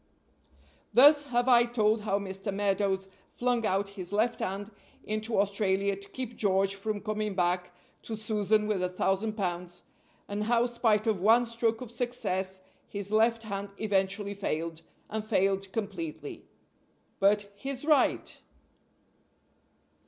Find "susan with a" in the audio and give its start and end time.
8.15-8.89